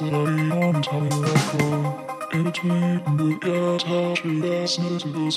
that 0.00 0.14
I 0.14 0.66
am 0.66 0.82
telling 0.82 1.12
you 1.12 1.24
I 1.24 1.58
grow. 1.58 2.06
In 2.32 2.44
between, 2.44 3.16
we 3.18 3.38
get 3.38 3.82
how 3.82 4.14
to 4.14 4.28
last 4.42 4.78
minute 4.78 5.02
to 5.02 5.12
go 5.12 5.30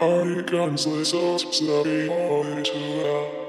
I 0.00 0.42
can't 0.42 0.80
say 0.80 1.04
so, 1.04 1.36
so 1.36 1.82
I 1.82 2.08
want 2.08 2.66
to 2.66 3.45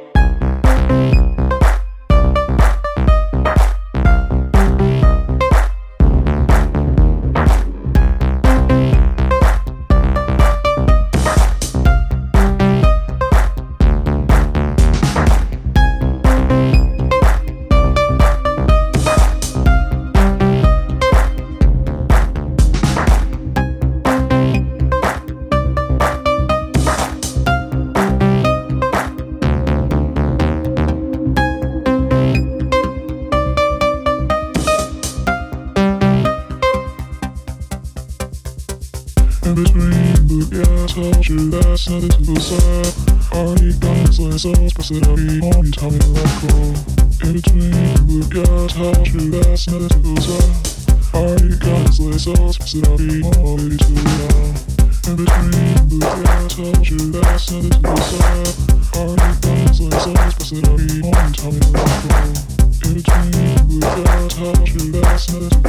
myself 44.38 44.76
busted 44.76 45.08
every 45.08 45.40
morning 45.40 45.72
time 45.72 45.98
that 45.98 46.14
I 46.14 46.30
go. 46.46 46.54
In 47.26 47.34
between 47.34 47.74
blue 48.06 48.22
skies, 48.22 48.74
how 48.78 48.94
true 49.04 49.32
that's 49.32 49.68
not 49.68 49.82
a 49.82 49.90
tool 49.90 50.18
Already 51.18 51.58
got 51.58 51.82
this 51.90 51.98
uh, 51.98 52.38
lace 52.38 52.58
be 52.58 52.62
busted 52.62 52.88
every 52.88 53.18
morning 53.26 53.78
too 53.82 53.98
long 53.98 54.54
In 55.08 55.16
between 55.18 55.50
blue 55.90 56.06
skies, 56.06 56.54
how 56.54 56.70
true 56.86 57.10
that's 57.10 57.50
not 57.50 57.66
a 57.66 57.90
Already 58.94 59.34
got 59.42 59.58
this 59.66 59.82
uh, 59.82 59.90
lace 59.90 60.06
off, 60.06 60.38
busted 60.38 60.68
every 60.70 61.02
morning 61.02 61.34
time 61.34 61.58
that 61.58 61.74
I 61.74 62.06
go. 62.06 62.22
In 62.86 62.94
between 62.94 63.34
blue 63.66 63.82
skies, 63.82 64.38
how 64.38 64.54
true 64.70 64.92
that's 64.92 65.34
not 65.34 65.50
a 65.50 65.66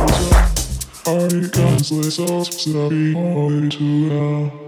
Already 1.09 1.49
got 1.49 1.79
this 1.79 1.89
uh, 1.89 1.97
lace 1.97 2.19
be 2.19 2.35
busted 2.37 2.77
every 2.77 3.13
morning 3.15 3.71
too 3.71 4.11
long 4.13 4.68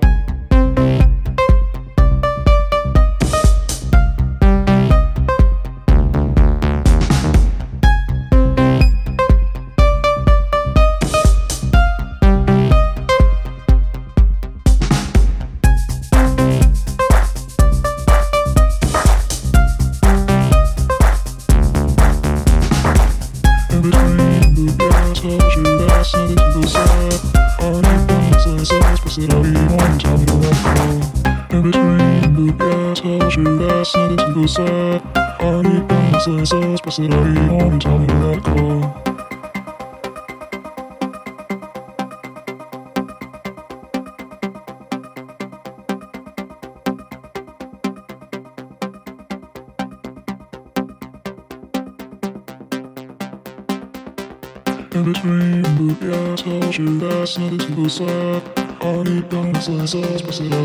las 59.80 59.92
dos 59.92 60.22
posibles. 60.22 60.59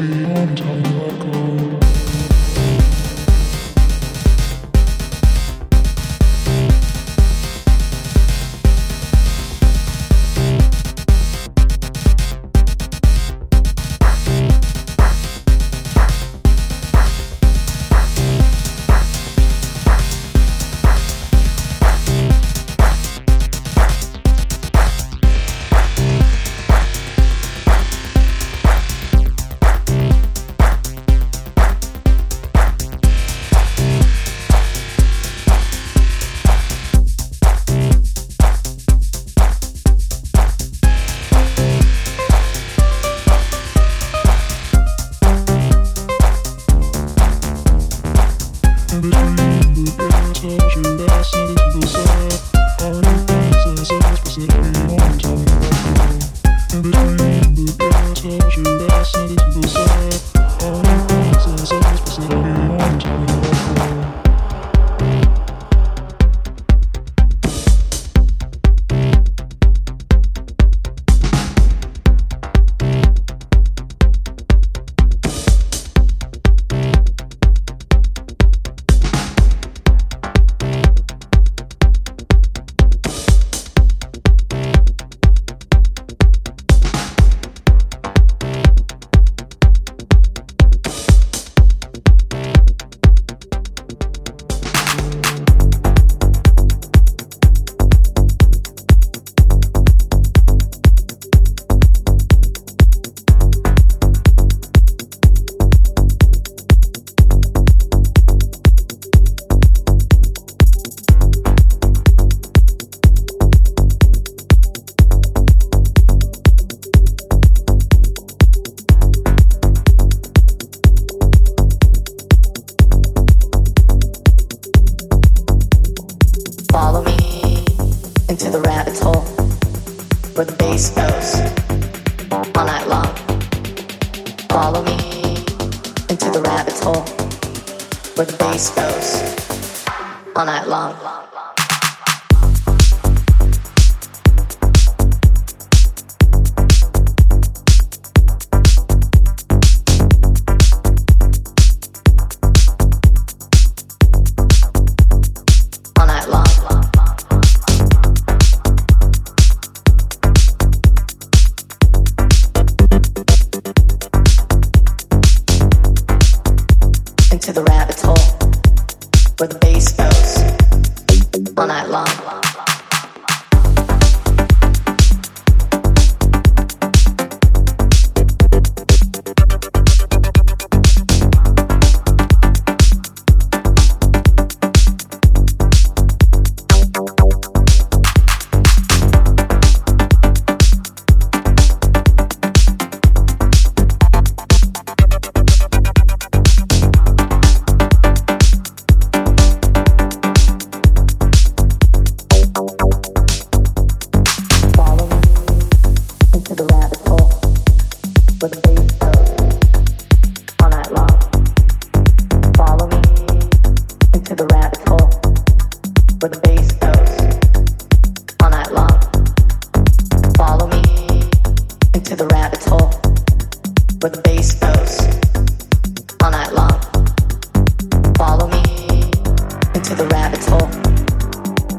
Into 229.88 230.02
the 230.02 230.08
rabbit 230.08 230.44
hole 230.46 230.68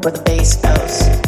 where 0.02 0.12
the 0.12 0.22
bass 0.24 0.54
goes 0.56 1.25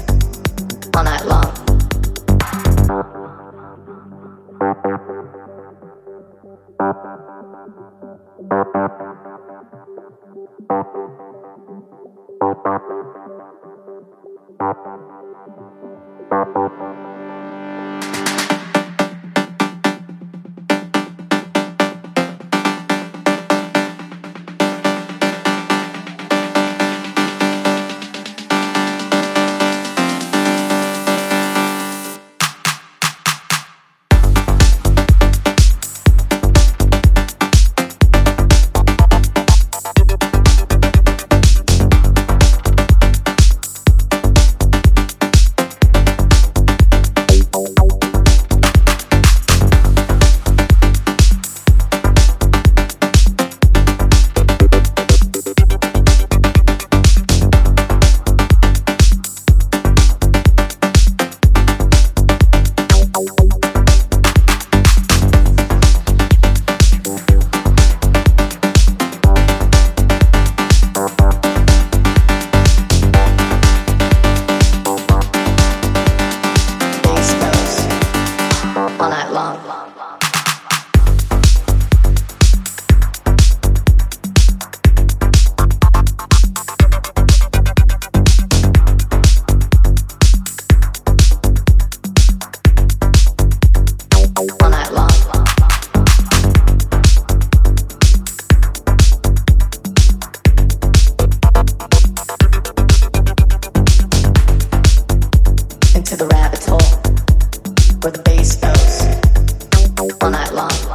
all 110.20 110.30
night 110.30 110.52
long. 110.52 110.87